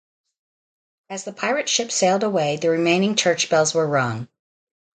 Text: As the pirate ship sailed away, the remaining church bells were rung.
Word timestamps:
As 1.11 1.25
the 1.25 1.31
pirate 1.31 1.69
ship 1.69 1.91
sailed 1.91 2.23
away, 2.23 2.57
the 2.57 2.71
remaining 2.71 3.13
church 3.15 3.51
bells 3.51 3.75
were 3.75 3.85
rung. 3.85 4.29